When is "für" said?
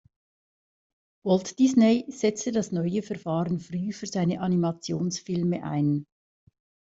3.93-4.07